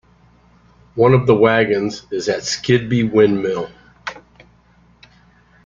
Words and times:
One 0.95 1.13
of 1.13 1.27
the 1.27 1.35
wagons 1.35 2.07
is 2.11 2.27
at 2.27 2.39
Skidby 2.41 3.11
Windmill. 3.11 3.69